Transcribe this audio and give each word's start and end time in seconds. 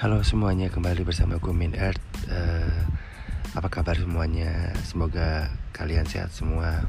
Halo 0.00 0.24
semuanya, 0.24 0.72
kembali 0.72 1.04
bersama 1.04 1.36
gue 1.36 1.52
Min 1.52 1.76
Earth. 1.76 2.00
Uh, 2.24 2.88
Apa 3.52 3.68
kabar 3.68 3.92
semuanya? 4.00 4.72
Semoga 4.80 5.52
kalian 5.76 6.08
sehat 6.08 6.32
semua. 6.32 6.88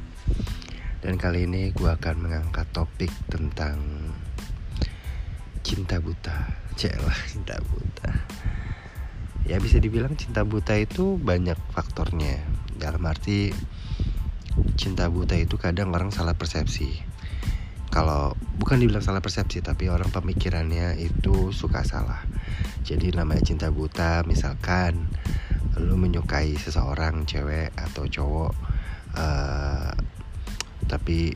Dan 1.04 1.20
kali 1.20 1.44
ini 1.44 1.76
gue 1.76 1.92
akan 1.92 2.24
mengangkat 2.24 2.64
topik 2.72 3.12
tentang 3.28 3.84
Cinta 5.60 6.00
buta. 6.00 6.56
Celah 6.80 7.20
cinta 7.28 7.60
buta. 7.60 8.16
Ya 9.44 9.60
bisa 9.60 9.84
dibilang 9.84 10.16
cinta 10.16 10.48
buta 10.48 10.80
itu 10.80 11.20
banyak 11.20 11.60
faktornya. 11.76 12.40
Dalam 12.80 13.04
arti 13.04 13.52
Cinta 14.80 15.12
buta 15.12 15.36
itu 15.36 15.60
kadang 15.60 15.92
orang 15.92 16.16
salah 16.16 16.40
persepsi 16.40 17.12
kalau 17.92 18.34
bukan 18.56 18.80
dibilang 18.80 19.04
salah 19.04 19.20
persepsi 19.20 19.60
tapi 19.60 19.92
orang 19.92 20.08
pemikirannya 20.10 20.96
itu 20.96 21.52
suka 21.52 21.84
salah. 21.84 22.24
Jadi 22.88 23.12
namanya 23.12 23.44
cinta 23.44 23.68
buta 23.68 24.24
misalkan 24.24 25.12
lu 25.76 26.00
menyukai 26.00 26.56
seseorang 26.56 27.28
cewek 27.28 27.72
atau 27.76 28.08
cowok 28.08 28.54
uh, 29.16 29.92
tapi 30.88 31.32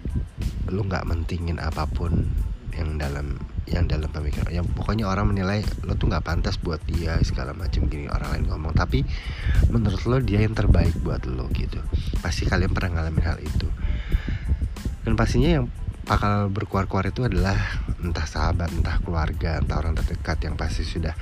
lu 0.71 0.83
nggak 0.83 1.07
mentingin 1.07 1.59
apa 1.59 1.87
pun 1.87 2.27
yang 2.75 2.99
dalam 2.99 3.39
yang 3.65 3.87
dalam 3.87 4.11
pemikiran 4.11 4.51
yang 4.51 4.67
pokoknya 4.67 5.07
orang 5.07 5.31
menilai 5.31 5.63
lo 5.87 5.95
tuh 5.95 6.11
nggak 6.11 6.27
pantas 6.27 6.59
buat 6.59 6.77
dia 6.85 7.17
segala 7.23 7.55
macam 7.55 7.87
gini 7.91 8.07
orang 8.07 8.31
lain 8.31 8.45
ngomong. 8.47 8.71
Tapi 8.71 9.03
menurut 9.71 10.03
lo 10.07 10.17
dia 10.23 10.39
yang 10.39 10.55
terbaik 10.55 10.95
buat 11.03 11.23
lo 11.27 11.51
gitu. 11.51 11.83
Pasti 12.23 12.47
kalian 12.47 12.71
pernah 12.71 12.99
ngalamin 12.99 13.25
hal 13.27 13.39
itu. 13.43 13.67
Dan 15.03 15.19
pastinya 15.19 15.61
yang 15.61 15.65
bakal 16.05 16.53
berkuar-kuar 16.53 17.09
itu 17.09 17.25
adalah 17.25 17.57
entah 17.97 18.29
sahabat, 18.29 18.69
entah 18.69 19.01
keluarga, 19.01 19.57
entah 19.57 19.81
orang 19.81 19.97
terdekat 19.97 20.37
yang 20.45 20.53
pasti 20.53 20.85
sudah 20.85 21.17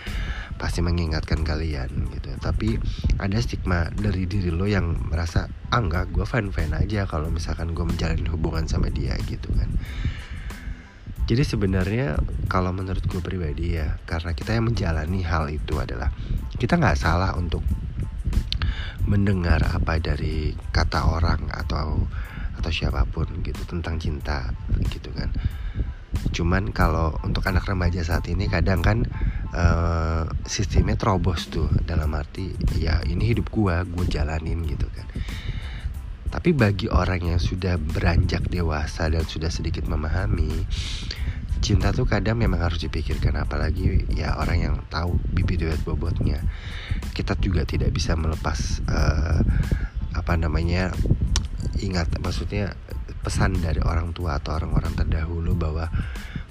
pasti 0.59 0.84
mengingatkan 0.84 1.42
kalian 1.42 2.12
gitu. 2.12 2.36
Tapi 2.38 2.75
ada 3.17 3.40
stigma 3.40 3.88
dari 3.95 4.28
diri 4.28 4.52
lo 4.52 4.67
yang 4.67 5.08
merasa 5.08 5.48
ah 5.72 5.80
enggak, 5.80 6.12
gue 6.12 6.28
fine 6.28 6.52
aja 6.75 7.08
kalau 7.08 7.31
misalkan 7.31 7.72
gue 7.72 7.86
menjalin 7.88 8.28
hubungan 8.28 8.67
sama 8.67 8.92
dia 8.92 9.16
gitu 9.23 9.50
kan. 9.56 9.72
Jadi 11.23 11.44
sebenarnya 11.47 12.20
kalau 12.52 12.75
menurut 12.75 13.08
gue 13.08 13.23
pribadi 13.23 13.80
ya, 13.80 13.95
karena 14.03 14.36
kita 14.36 14.52
yang 14.52 14.68
menjalani 14.68 15.23
hal 15.23 15.47
itu 15.47 15.80
adalah 15.80 16.12
kita 16.59 16.75
nggak 16.75 17.00
salah 17.00 17.31
untuk 17.40 17.64
mendengar 19.08 19.64
apa 19.64 20.00
dari 20.03 20.52
kata 20.75 21.08
orang 21.08 21.47
atau 21.52 22.03
atau 22.58 22.72
siapa 22.72 23.06
pun 23.09 23.28
gitu 23.42 23.62
tentang 23.66 23.98
cinta 23.98 24.54
gitu 24.90 25.09
kan. 25.14 25.30
Cuman 26.34 26.73
kalau 26.73 27.14
untuk 27.26 27.46
anak 27.50 27.66
remaja 27.66 28.02
saat 28.06 28.26
ini 28.30 28.50
kadang 28.50 28.82
kan 28.82 29.06
uh, 29.54 30.26
sistemnya 30.46 30.98
terobos 30.98 31.50
tuh 31.50 31.70
dalam 31.86 32.14
arti 32.18 32.54
ya 32.78 33.02
ini 33.06 33.34
hidup 33.34 33.50
gua 33.54 33.86
gue 33.86 34.06
jalanin 34.09 34.66
gitu 34.66 34.90
kan. 34.90 35.06
Tapi 36.34 36.50
bagi 36.58 36.90
orang 36.90 37.22
yang 37.22 37.42
sudah 37.42 37.78
beranjak 37.78 38.50
dewasa 38.50 39.06
dan 39.06 39.22
sudah 39.22 39.54
sedikit 39.54 39.86
memahami 39.86 40.66
cinta 41.64 41.94
tuh 41.96 42.09
kadang 42.09 42.42
memang 42.42 42.59
harus 42.59 42.81
dipikirkan 42.81 43.40
apalagi 43.40 44.04
ya 44.12 44.36
orang 44.36 44.58
yang 44.59 44.76
tahu 44.90 45.16
bibit 45.31 45.62
bibit 45.62 45.80
bobotnya. 45.86 46.42
Kita 47.14 47.38
juga 47.38 47.64
tidak 47.70 47.94
bisa 47.94 48.18
melepas 48.18 48.81
uh, 48.90 49.46
apa 50.14 50.34
namanya 50.38 50.90
ingat 51.80 52.11
maksudnya 52.19 52.75
pesan 53.23 53.59
dari 53.64 53.80
orang 53.80 54.11
tua 54.11 54.39
atau 54.39 54.59
orang-orang 54.59 54.94
terdahulu 55.00 55.56
bahwa 55.56 55.88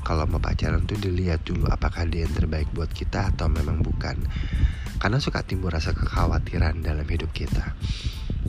kalau 0.02 0.26
mau 0.26 0.42
pacaran 0.42 0.82
tuh 0.82 0.98
dilihat 0.98 1.46
dulu 1.46 1.70
apakah 1.70 2.02
dia 2.10 2.26
yang 2.26 2.34
terbaik 2.34 2.66
buat 2.74 2.90
kita 2.90 3.30
atau 3.34 3.46
memang 3.46 3.86
bukan. 3.86 4.18
Karena 4.98 5.18
suka 5.22 5.46
timbul 5.46 5.70
rasa 5.70 5.94
kekhawatiran 5.94 6.82
dalam 6.82 7.06
hidup 7.06 7.30
kita. 7.30 7.74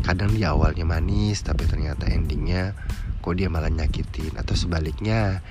Kadang 0.01 0.33
di 0.33 0.41
awalnya 0.45 0.85
manis 0.85 1.45
tapi 1.45 1.69
ternyata 1.69 2.09
endingnya 2.09 2.73
kok 3.21 3.37
dia 3.37 3.53
malah 3.53 3.69
nyakitin. 3.69 4.33
Atau 4.37 4.57
sebaliknya 4.57 5.45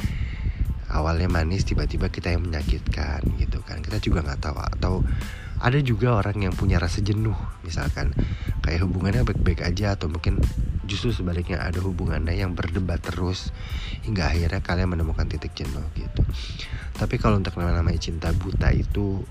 awalnya 0.90 1.30
manis 1.30 1.62
tiba-tiba 1.62 2.10
kita 2.10 2.34
yang 2.34 2.50
menyakitkan 2.50 3.22
gitu 3.38 3.62
kan. 3.62 3.78
Kita 3.78 4.02
juga 4.02 4.26
nggak 4.26 4.40
tahu 4.42 4.58
atau 4.58 4.94
ada 5.62 5.78
juga 5.78 6.18
orang 6.18 6.50
yang 6.50 6.54
punya 6.58 6.82
rasa 6.82 6.98
jenuh 7.06 7.38
misalkan 7.62 8.10
kayak 8.66 8.82
hubungannya 8.82 9.22
baik-baik 9.22 9.62
aja 9.62 9.94
atau 9.94 10.10
mungkin 10.10 10.42
justru 10.86 11.14
sebaliknya 11.14 11.62
ada 11.62 11.78
hubungannya 11.78 12.34
yang 12.34 12.58
berdebat 12.58 12.98
terus 13.00 13.54
hingga 14.02 14.26
akhirnya 14.26 14.60
kalian 14.60 14.90
menemukan 14.90 15.24
titik 15.30 15.54
jenuh 15.54 15.82
gitu. 15.94 16.22
Tapi 16.98 17.16
kalau 17.16 17.38
untuk 17.38 17.54
namanya 17.56 17.96
cinta 17.96 18.34
buta 18.34 18.74
itu 18.74 19.22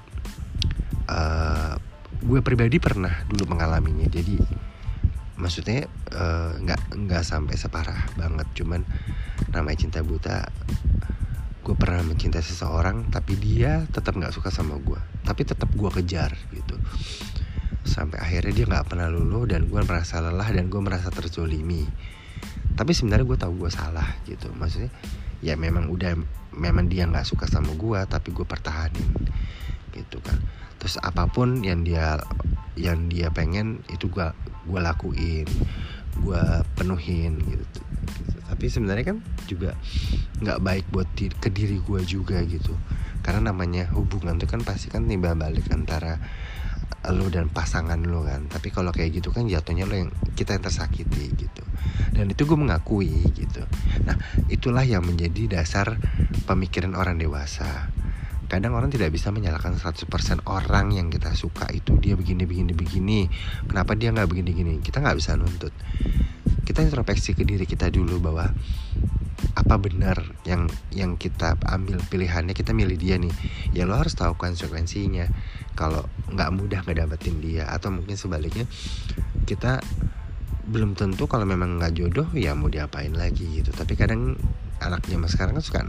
uh, 1.11 1.75
gue 2.23 2.39
pribadi 2.41 2.79
pernah 2.79 3.11
dulu 3.27 3.53
mengalaminya. 3.55 4.07
Jadi 4.07 4.39
maksudnya 5.41 5.89
eh, 6.13 6.51
nggak 6.61 6.81
uh, 6.93 6.97
nggak 6.97 7.23
sampai 7.25 7.55
separah 7.57 8.13
banget. 8.17 8.47
Cuman 8.57 8.81
namanya 9.51 9.77
cinta 9.85 9.99
buta 10.05 10.47
gue 11.61 11.75
pernah 11.77 12.01
mencintai 12.01 12.41
seseorang 12.41 13.13
tapi 13.13 13.37
dia 13.37 13.85
tetap 13.93 14.17
nggak 14.17 14.33
suka 14.33 14.49
sama 14.49 14.81
gue 14.81 14.97
tapi 15.21 15.45
tetap 15.45 15.69
gue 15.73 15.89
kejar 16.01 16.33
gitu. 16.53 16.75
Sampai 17.81 18.21
akhirnya 18.21 18.53
dia 18.53 18.65
nggak 18.69 18.93
pernah 18.93 19.09
luluh 19.09 19.45
dan 19.45 19.69
gue 19.69 19.81
merasa 19.81 20.21
lelah 20.21 20.49
dan 20.49 20.69
gue 20.69 20.81
merasa 20.81 21.13
terzolimi. 21.13 21.85
Tapi 22.73 22.91
sebenarnya 22.93 23.25
gue 23.25 23.37
tahu 23.37 23.53
gue 23.65 23.71
salah 23.73 24.17
gitu. 24.25 24.49
Maksudnya 24.53 24.89
ya 25.41 25.57
memang 25.57 25.89
udah 25.89 26.17
memang 26.53 26.89
dia 26.89 27.05
nggak 27.05 27.25
suka 27.25 27.45
sama 27.45 27.73
gue 27.73 27.99
tapi 28.09 28.33
gue 28.33 28.45
pertahanin 28.45 29.09
gitu 29.93 30.17
kan. 30.21 30.37
Terus 30.81 30.97
apa 30.97 31.29
pun 31.29 31.61
yang 31.61 31.85
dia 31.85 32.17
yang 32.73 33.05
dia 33.05 33.29
pengen 33.29 33.85
itu 33.93 34.09
gue 34.09 34.25
gue 34.65 34.79
lakuin 34.79 35.45
gue 36.21 36.43
penuhin 36.77 37.39
gitu 37.39 37.81
tapi 38.61 38.69
sebenarnya 38.69 39.17
kan 39.17 39.17
juga 39.49 39.73
nggak 40.37 40.61
baik 40.61 40.85
buat 40.93 41.09
di, 41.17 41.33
ke 41.33 41.49
diri 41.49 41.81
gue 41.81 42.05
juga 42.05 42.45
gitu. 42.45 42.77
Karena 43.25 43.49
namanya 43.49 43.89
hubungan 43.97 44.37
itu 44.37 44.45
kan 44.45 44.61
pasti 44.61 44.93
kan 44.93 45.09
timbal 45.09 45.33
balik 45.33 45.65
antara 45.73 46.21
lo 47.09 47.25
dan 47.33 47.49
pasangan 47.49 47.97
lo 48.05 48.21
kan. 48.21 48.45
Tapi 48.53 48.69
kalau 48.69 48.93
kayak 48.93 49.17
gitu 49.17 49.33
kan 49.33 49.49
jatuhnya 49.49 49.89
lo 49.89 49.97
yang 49.97 50.13
kita 50.37 50.53
yang 50.53 50.61
tersakiti 50.61 51.33
gitu. 51.41 51.65
Dan 52.13 52.29
itu 52.29 52.45
gue 52.45 52.53
mengakui 52.53 53.33
gitu. 53.33 53.65
Nah 54.05 54.21
itulah 54.45 54.85
yang 54.85 55.01
menjadi 55.09 55.57
dasar 55.57 55.97
pemikiran 56.45 56.93
orang 56.93 57.17
dewasa. 57.17 57.89
Kadang 58.45 58.77
orang 58.77 58.93
tidak 58.93 59.09
bisa 59.09 59.33
menyalahkan 59.33 59.73
100% 59.73 60.05
orang 60.45 60.93
yang 60.93 61.09
kita 61.09 61.33
suka 61.33 61.65
itu. 61.73 61.97
Dia 61.97 62.13
begini 62.13 62.45
begini 62.45 62.77
begini. 62.77 63.25
Kenapa 63.65 63.97
dia 63.97 64.13
nggak 64.13 64.29
begini 64.29 64.53
begini 64.53 64.73
kita 64.85 65.01
nggak 65.01 65.17
bisa 65.17 65.33
nuntut 65.33 65.73
kita 66.63 66.85
introspeksi 66.85 67.33
ke 67.33 67.43
diri 67.43 67.65
kita 67.65 67.89
dulu 67.89 68.21
bahwa 68.21 68.53
apa 69.57 69.75
benar 69.81 70.21
yang 70.45 70.69
yang 70.93 71.17
kita 71.17 71.57
ambil 71.65 71.97
pilihannya 72.07 72.53
kita 72.53 72.71
milih 72.71 72.95
dia 72.95 73.17
nih. 73.17 73.33
Ya 73.73 73.89
lo 73.89 73.97
harus 73.97 74.13
tahu 74.13 74.37
konsekuensinya. 74.37 75.27
Kalau 75.73 76.05
nggak 76.31 76.49
mudah 76.53 76.81
ngedapetin 76.85 77.41
dia 77.41 77.67
atau 77.67 77.89
mungkin 77.89 78.15
sebaliknya 78.15 78.69
kita 79.49 79.81
belum 80.71 80.95
tentu 80.95 81.25
kalau 81.27 81.43
memang 81.43 81.81
nggak 81.81 81.97
jodoh 81.97 82.27
ya 82.37 82.53
mau 82.53 82.69
diapain 82.69 83.11
lagi 83.11 83.59
gitu. 83.59 83.73
Tapi 83.73 83.97
kadang 83.97 84.37
anaknya 84.79 85.17
mas 85.17 85.33
sekarang 85.33 85.57
kan 85.57 85.65
suka 85.65 85.81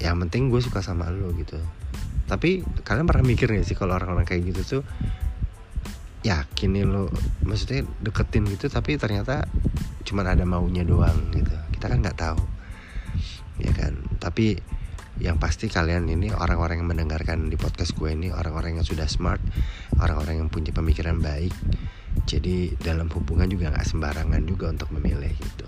yang 0.00 0.16
penting 0.26 0.48
gue 0.48 0.60
suka 0.64 0.80
sama 0.80 1.12
lo 1.12 1.30
gitu. 1.36 1.60
Tapi 2.26 2.62
kalian 2.86 3.10
pernah 3.10 3.26
mikir 3.26 3.50
gak 3.50 3.66
sih 3.66 3.74
kalau 3.74 3.98
orang-orang 3.98 4.22
kayak 4.22 4.54
gitu 4.54 4.62
tuh 4.78 4.82
yakin 6.20 6.70
nih 6.76 6.84
lo 6.84 7.08
maksudnya 7.48 7.88
deketin 8.04 8.44
gitu 8.52 8.68
tapi 8.68 9.00
ternyata 9.00 9.48
cuman 10.04 10.26
ada 10.36 10.44
maunya 10.44 10.84
doang 10.84 11.32
gitu. 11.32 11.54
Kita 11.72 11.86
kan 11.88 11.98
nggak 12.04 12.18
tahu 12.18 12.40
ya 13.60 13.72
kan? 13.72 13.96
Tapi 14.20 14.56
yang 15.20 15.36
pasti 15.36 15.68
kalian 15.68 16.08
ini 16.08 16.32
orang-orang 16.32 16.80
yang 16.80 16.88
mendengarkan 16.88 17.52
di 17.52 17.56
podcast 17.60 17.92
gue 17.92 18.08
ini 18.08 18.32
orang-orang 18.32 18.80
yang 18.80 18.86
sudah 18.88 19.04
smart 19.04 19.44
orang-orang 20.00 20.40
yang 20.40 20.48
punya 20.48 20.72
pemikiran 20.72 21.20
baik 21.20 21.52
jadi 22.24 22.72
dalam 22.80 23.12
hubungan 23.12 23.46
juga 23.46 23.68
nggak 23.68 23.86
sembarangan 23.86 24.42
juga 24.48 24.72
untuk 24.72 24.90
memilih 24.96 25.30
gitu. 25.34 25.66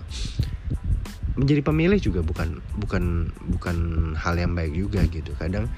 Menjadi 1.33 1.61
pemilih 1.65 1.99
juga 2.01 2.21
bukan 2.21 2.61
bukan 2.77 3.33
bukan 3.57 3.77
hal 4.17 4.37
yang 4.37 4.53
baik 4.53 4.73
juga 4.73 5.01
gitu. 5.07 5.33
Kadang 5.33 5.69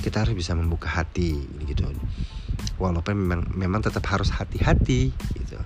kita 0.00 0.24
harus 0.24 0.34
bisa 0.36 0.56
membuka 0.56 0.88
hati 0.88 1.44
gitu 1.66 1.90
walaupun 2.78 3.14
memang 3.14 3.40
memang 3.54 3.80
tetap 3.84 4.04
harus 4.10 4.30
hati-hati 4.34 5.14
gitu. 5.36 5.58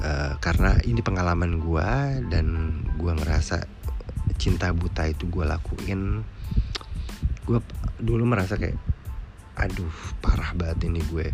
Uh, 0.00 0.32
karena 0.40 0.80
ini 0.88 1.04
pengalaman 1.04 1.60
gue 1.60 1.90
dan 2.32 2.46
gue 2.96 3.12
ngerasa 3.12 3.68
cinta 4.40 4.72
buta 4.72 5.04
itu 5.10 5.28
gue 5.28 5.44
lakuin. 5.44 6.24
Gue 7.44 7.60
dulu 8.00 8.24
merasa 8.24 8.56
kayak 8.56 8.78
aduh 9.60 9.92
parah 10.24 10.56
banget 10.56 10.88
ini 10.88 11.04
gue. 11.04 11.32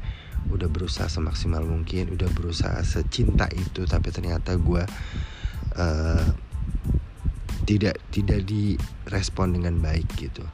Udah 0.51 0.71
berusaha 0.71 1.11
semaksimal 1.11 1.63
mungkin 1.67 2.15
udah 2.15 2.31
berusaha 2.35 2.79
secinta 2.83 3.51
itu 3.55 3.87
tapi 3.87 4.11
ternyata 4.15 4.55
gue 4.59 4.83
uh, 5.79 6.27
tidak 7.67 7.99
tidak 8.15 8.47
direspon 8.47 9.59
dengan 9.59 9.83
baik 9.83 10.07
gitu 10.15 10.47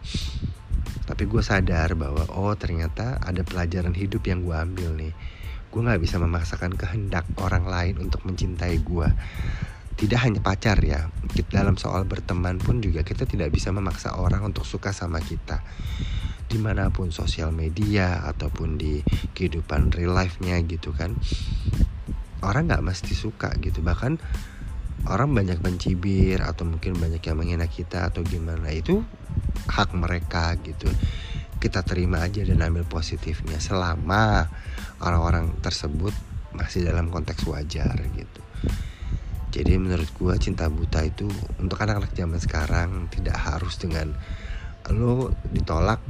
tapi 1.22 1.38
gue 1.38 1.46
sadar 1.46 1.94
bahwa 1.94 2.26
oh 2.34 2.50
ternyata 2.58 3.14
ada 3.22 3.46
pelajaran 3.46 3.94
hidup 3.94 4.26
yang 4.26 4.42
gue 4.42 4.58
ambil 4.58 4.90
nih. 4.98 5.14
Gue 5.70 5.86
nggak 5.86 6.02
bisa 6.02 6.18
memaksakan 6.18 6.74
kehendak 6.74 7.22
orang 7.38 7.62
lain 7.62 8.02
untuk 8.02 8.26
mencintai 8.26 8.82
gue 8.82 9.06
tidak 9.94 10.18
hanya 10.18 10.42
pacar 10.42 10.82
ya 10.82 11.14
dalam 11.46 11.78
soal 11.78 12.10
berteman 12.10 12.58
pun 12.58 12.82
juga 12.82 13.06
kita 13.06 13.22
tidak 13.22 13.54
bisa 13.54 13.70
memaksa 13.70 14.18
orang 14.18 14.42
untuk 14.50 14.66
suka 14.66 14.90
sama 14.90 15.22
kita. 15.22 15.62
Di 16.50 16.58
mana 16.58 16.90
pun 16.90 17.14
sosial 17.14 17.54
media 17.54 18.26
ataupun 18.26 18.74
di 18.74 18.98
kehidupan 19.30 19.94
real 19.94 20.18
life-nya 20.18 20.58
gitu 20.66 20.90
kan 20.90 21.14
orang 22.42 22.66
nggak 22.66 22.82
mesti 22.82 23.14
suka 23.14 23.54
gitu. 23.62 23.78
Bahkan 23.78 24.18
orang 25.06 25.30
banyak 25.30 25.62
mencibir 25.62 26.42
atau 26.42 26.66
mungkin 26.66 26.98
banyak 26.98 27.22
yang 27.22 27.38
menghina 27.38 27.70
kita 27.70 28.10
atau 28.10 28.26
gimana 28.26 28.74
itu 28.74 29.06
hak 29.68 29.94
mereka 29.94 30.54
gitu. 30.62 30.88
Kita 31.62 31.86
terima 31.86 32.26
aja 32.26 32.42
dan 32.42 32.58
ambil 32.62 32.82
positifnya 32.82 33.62
selama 33.62 34.50
orang-orang 34.98 35.54
tersebut 35.62 36.10
masih 36.54 36.86
dalam 36.86 37.08
konteks 37.08 37.46
wajar 37.46 37.94
gitu. 38.14 38.40
Jadi 39.52 39.76
menurut 39.76 40.08
gue 40.16 40.34
cinta 40.40 40.66
buta 40.72 41.04
itu 41.04 41.28
untuk 41.60 41.76
anak-anak 41.76 42.16
zaman 42.16 42.40
sekarang 42.40 42.90
tidak 43.12 43.36
harus 43.36 43.76
dengan 43.76 44.16
lo 44.90 45.30
ditolak 45.52 46.00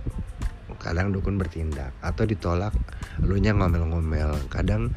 kadang 0.78 1.10
dukun 1.10 1.38
bertindak. 1.38 1.94
Atau 2.02 2.26
ditolak 2.26 2.74
lu 3.22 3.38
nya 3.38 3.54
ngomel-ngomel. 3.54 4.46
Kadang 4.46 4.94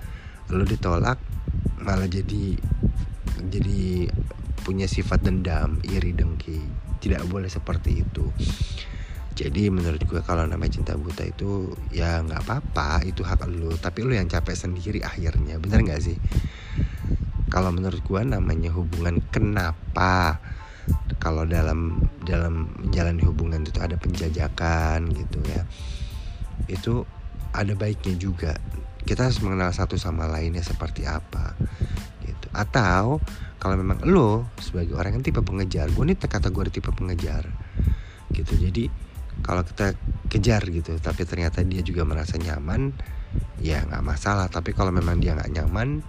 lu 0.54 0.64
ditolak 0.66 1.18
malah 1.82 2.10
jadi 2.10 2.58
jadi 3.50 4.10
punya 4.66 4.90
sifat 4.90 5.22
dendam 5.26 5.78
iri 5.86 6.14
dengki 6.14 6.85
tidak 7.06 7.22
boleh 7.30 7.46
seperti 7.46 8.02
itu. 8.02 8.26
Jadi 9.38 9.70
menurut 9.70 10.02
gue 10.10 10.26
kalau 10.26 10.50
namanya 10.50 10.82
cinta 10.82 10.98
buta 10.98 11.22
itu 11.22 11.70
ya 11.94 12.24
nggak 12.26 12.42
apa-apa 12.50 13.06
itu 13.06 13.22
hak 13.22 13.46
lu. 13.46 13.70
Tapi 13.78 14.02
lu 14.02 14.18
yang 14.18 14.26
capek 14.26 14.58
sendiri 14.58 15.06
akhirnya 15.06 15.62
bener 15.62 15.86
nggak 15.86 16.02
sih? 16.02 16.18
Kalau 17.54 17.70
menurut 17.70 18.02
gue 18.02 18.22
namanya 18.26 18.74
hubungan 18.74 19.22
kenapa? 19.30 20.42
Kalau 21.22 21.46
dalam 21.46 22.02
dalam 22.26 22.74
menjalani 22.82 23.22
hubungan 23.22 23.62
itu 23.62 23.78
ada 23.78 24.02
penjajakan 24.02 25.14
gitu 25.14 25.40
ya. 25.46 25.62
Itu 26.66 27.06
ada 27.54 27.78
baiknya 27.78 28.18
juga. 28.18 28.58
Kita 29.06 29.30
harus 29.30 29.38
mengenal 29.46 29.70
satu 29.70 30.00
sama 30.02 30.26
lainnya 30.26 30.66
seperti 30.66 31.06
apa 31.06 31.54
atau 32.56 33.20
kalau 33.60 33.76
memang 33.82 34.04
lo 34.06 34.46
sebagai 34.62 34.94
orang 34.94 35.20
yang 35.20 35.24
tipe 35.26 35.42
pengejar 35.42 35.90
gue 35.90 36.04
nih 36.06 36.18
kategori 36.20 36.70
tipe 36.70 36.92
pengejar. 36.94 37.50
Gitu 38.32 38.54
jadi 38.56 38.88
kalau 39.44 39.68
kita 39.68 39.98
kejar 40.32 40.64
gitu 40.72 40.96
tapi 41.04 41.28
ternyata 41.28 41.60
dia 41.66 41.84
juga 41.84 42.08
merasa 42.08 42.40
nyaman 42.40 42.94
ya 43.60 43.84
nggak 43.84 44.04
masalah. 44.06 44.48
Tapi 44.48 44.72
kalau 44.72 44.94
memang 44.94 45.20
dia 45.20 45.34
nggak 45.34 45.52
nyaman 45.52 46.06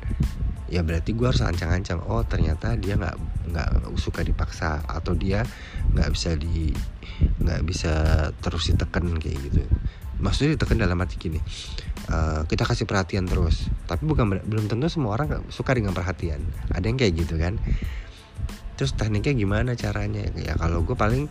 ya 0.66 0.82
berarti 0.82 1.14
gue 1.14 1.26
harus 1.30 1.46
ancang-ancang 1.46 2.02
oh 2.10 2.26
ternyata 2.26 2.74
dia 2.74 2.98
nggak 2.98 3.16
nggak 3.54 3.68
suka 4.02 4.26
dipaksa 4.26 4.82
atau 4.82 5.14
dia 5.14 5.46
nggak 5.94 6.10
bisa 6.10 6.34
di 6.34 6.74
nggak 7.38 7.62
bisa 7.62 7.94
terus 8.42 8.68
ditekan 8.68 9.16
kayak 9.16 9.38
gitu. 9.48 9.62
Maksudnya 10.16 10.56
ditekan 10.60 10.80
dalam 10.80 11.00
arti 11.00 11.16
gini 11.16 11.40
uh, 12.10 12.42
kita 12.46 12.66
kasih 12.66 12.86
perhatian 12.86 13.26
terus. 13.26 13.66
Tapi 13.86 14.02
bukan 14.06 14.42
belum 14.42 14.66
tentu 14.70 14.86
semua 14.90 15.18
orang 15.18 15.46
suka 15.50 15.74
dengan 15.74 15.94
perhatian. 15.94 16.42
Ada 16.70 16.86
yang 16.86 16.98
kayak 16.98 17.12
gitu 17.16 17.34
kan? 17.38 17.58
Terus 18.76 18.92
tekniknya 18.94 19.34
gimana 19.34 19.70
caranya? 19.74 20.26
Ya 20.36 20.54
kalau 20.58 20.84
gue 20.84 20.94
paling 20.94 21.30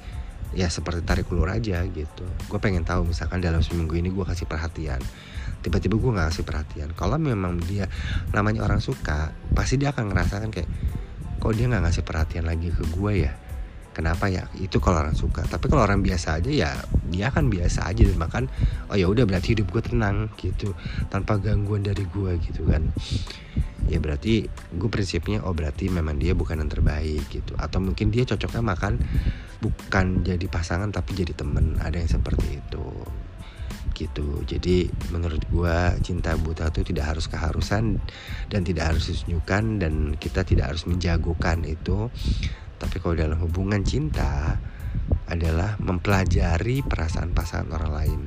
ya 0.56 0.72
seperti 0.72 1.04
tarik 1.04 1.27
ulur 1.30 1.51
aja 1.51 1.83
gitu. 1.86 2.25
Gue 2.48 2.60
pengen 2.60 2.88
tahu 2.88 3.07
misalkan 3.07 3.44
dalam 3.44 3.62
seminggu 3.62 3.95
ini 3.95 4.10
gue 4.10 4.25
kasih 4.25 4.48
perhatian. 4.48 5.00
Tiba-tiba 5.62 5.98
gue 5.98 6.12
nggak 6.16 6.27
kasih 6.33 6.45
perhatian. 6.45 6.89
Kalau 6.98 7.18
memang 7.22 7.60
dia 7.63 7.86
namanya 8.33 8.66
orang 8.66 8.81
suka 8.81 9.36
pasti 9.54 9.77
dia 9.77 9.94
akan 9.94 10.12
ngerasakan 10.12 10.50
kayak 10.50 10.69
kok 11.38 11.54
dia 11.54 11.69
nggak 11.69 11.83
ngasih 11.86 12.04
perhatian 12.04 12.45
lagi 12.50 12.74
ke 12.74 12.83
gue 12.89 13.13
ya 13.30 13.44
kenapa 13.95 14.27
ya? 14.27 14.51
Itu 14.59 14.83
kalau 14.83 15.00
orang 15.00 15.15
suka. 15.15 15.47
Tapi 15.47 15.71
kalau 15.71 15.88
orang 15.88 16.03
biasa 16.03 16.44
aja 16.44 16.51
ya 16.51 16.71
dia 17.07 17.31
akan 17.31 17.47
biasa 17.47 17.88
aja. 17.88 18.03
Dan 18.03 18.19
makan 18.19 18.51
oh 18.92 19.00
ya 19.00 19.07
udah 19.07 19.24
berarti 19.24 19.56
hidup 19.56 19.71
gue 19.71 19.83
tenang 19.88 20.27
gitu. 20.36 20.75
Tanpa 21.07 21.39
gangguan 21.39 21.88
dari 21.88 22.03
gue 22.03 22.31
gitu 22.44 22.68
kan. 22.68 22.92
Ya 23.88 24.03
berarti 24.03 24.51
gue 24.51 24.89
prinsipnya 24.92 25.39
oh 25.47 25.56
berarti 25.56 25.88
memang 25.88 26.19
dia 26.19 26.36
bukan 26.36 26.59
yang 26.59 26.68
terbaik 26.68 27.24
gitu. 27.31 27.56
Atau 27.56 27.80
mungkin 27.80 28.12
dia 28.12 28.27
cocoknya 28.27 28.59
makan 28.59 29.00
bukan 29.63 30.27
jadi 30.27 30.45
pasangan 30.51 30.91
tapi 30.91 31.15
jadi 31.15 31.31
temen. 31.31 31.80
Ada 31.80 32.03
yang 32.03 32.12
seperti 32.12 32.59
itu. 32.59 32.88
Gitu. 33.95 34.44
Jadi 34.44 34.91
menurut 35.15 35.39
gue 35.48 35.77
cinta 36.03 36.36
buta 36.36 36.68
itu 36.68 36.83
tidak 36.83 37.15
harus 37.15 37.31
keharusan 37.31 38.03
dan 38.51 38.62
tidak 38.68 38.91
harus 38.91 39.07
disunjukkan 39.07 39.80
dan 39.80 39.94
kita 40.19 40.44
tidak 40.44 40.75
harus 40.75 40.83
menjagokan 40.83 41.63
itu 41.63 42.12
tapi 42.77 43.00
kalau 43.00 43.16
dalam 43.16 43.39
hubungan 43.39 43.81
cinta 43.81 44.60
adalah 45.25 45.75
mempelajari 45.81 46.86
perasaan 46.86 47.33
pasangan 47.33 47.72
orang 47.75 47.92
lain. 47.92 48.19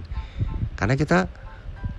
Karena 0.75 0.95
kita 0.99 1.29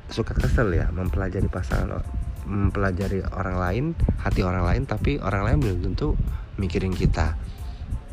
suka 0.10 0.34
kesel 0.34 0.74
ya 0.74 0.90
mempelajari 0.90 1.46
pasangan 1.46 2.02
mempelajari 2.50 3.22
orang 3.30 3.58
lain 3.62 3.86
hati 4.26 4.42
orang 4.42 4.66
lain 4.66 4.84
tapi 4.90 5.22
orang 5.22 5.46
lain 5.46 5.58
belum 5.62 5.80
tentu 5.92 6.18
mikirin 6.58 6.96
kita. 6.96 7.38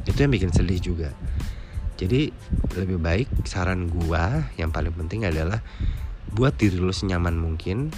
Itu 0.07 0.23
yang 0.23 0.33
bikin 0.33 0.53
sedih 0.53 0.79
juga. 0.79 1.11
Jadi 1.97 2.29
lebih 2.77 3.01
baik 3.01 3.49
saran 3.49 3.89
gua 3.89 4.53
yang 4.61 4.69
paling 4.69 4.93
penting 4.93 5.25
adalah 5.25 5.65
buat 6.37 6.53
diri 6.61 6.77
lo 6.77 6.93
senyaman 6.93 7.41
mungkin, 7.41 7.89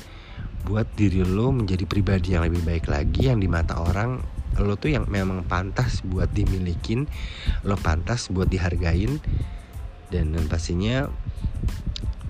buat 0.63 0.87
diri 0.95 1.27
lo 1.27 1.51
menjadi 1.51 1.83
pribadi 1.91 2.39
yang 2.39 2.47
lebih 2.47 2.63
baik 2.63 2.87
lagi 2.87 3.27
yang 3.27 3.43
di 3.43 3.51
mata 3.51 3.83
orang 3.83 4.38
lo 4.59 4.75
tuh 4.75 4.91
yang 4.95 5.07
memang 5.07 5.47
pantas 5.47 6.03
buat 6.03 6.31
dimilikin, 6.35 7.07
lo 7.63 7.79
pantas 7.79 8.31
buat 8.31 8.51
dihargain 8.51 9.23
dan, 10.09 10.35
pastinya 10.49 11.07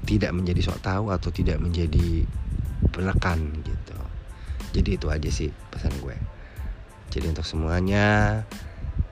tidak 0.09 0.33
menjadi 0.33 0.61
sok 0.65 0.81
tahu 0.81 1.05
atau 1.13 1.29
tidak 1.29 1.61
menjadi 1.61 2.25
penekan 2.91 3.61
gitu. 3.65 3.99
Jadi 4.73 4.91
itu 4.97 5.07
aja 5.09 5.31
sih 5.33 5.53
pesan 5.73 5.93
gue. 6.01 6.17
Jadi 7.09 7.33
untuk 7.33 7.45
semuanya 7.45 8.41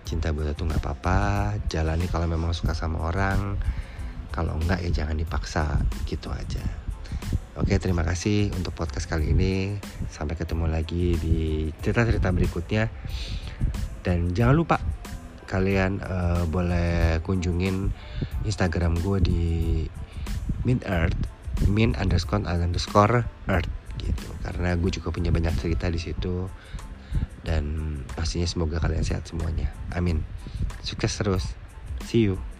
cinta 0.07 0.31
buta 0.31 0.55
tuh 0.55 0.71
nggak 0.71 0.81
apa-apa 0.81 1.21
jalani 1.67 2.07
kalau 2.07 2.31
memang 2.31 2.55
suka 2.55 2.79
sama 2.79 3.03
orang 3.11 3.59
kalau 4.31 4.55
enggak 4.55 4.79
ya 4.87 5.03
jangan 5.03 5.19
dipaksa 5.19 5.83
gitu 6.07 6.31
aja 6.31 6.86
oke 7.57 7.73
terima 7.81 8.05
kasih 8.05 8.53
untuk 8.53 8.77
podcast 8.77 9.09
kali 9.09 9.33
ini. 9.33 9.81
Sampai 10.13 10.37
ketemu 10.37 10.69
lagi 10.69 11.17
di 11.17 11.73
cerita-cerita 11.81 12.29
berikutnya. 12.31 12.93
Dan 14.05 14.37
jangan 14.37 14.55
lupa 14.55 14.77
kalian 15.49 16.03
uh, 16.05 16.45
boleh 16.47 17.19
kunjungin 17.25 17.91
Instagram 18.45 19.01
gue 19.01 19.19
di 19.23 19.45
min 20.67 20.83
earth 20.87 21.17
min 21.71 21.97
underscore 21.97 22.45
underscore 22.45 23.25
earth 23.49 23.71
gitu. 23.99 24.29
Karena 24.45 24.77
gue 24.77 24.91
juga 24.93 25.09
punya 25.09 25.33
banyak 25.33 25.57
cerita 25.57 25.89
di 25.89 25.99
situ. 25.99 26.47
Dan 27.41 27.99
pastinya 28.13 28.45
semoga 28.45 28.83
kalian 28.83 29.07
sehat 29.07 29.25
semuanya. 29.27 29.73
Amin. 29.97 30.21
Sukses 30.85 31.15
terus. 31.17 31.57
See 32.05 32.29
you 32.29 32.56